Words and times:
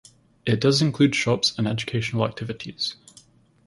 It 0.47 0.59
does 0.59 0.81
include 0.81 1.13
shops 1.13 1.53
and 1.59 1.67
educational 1.67 2.25
activities. 2.25 2.95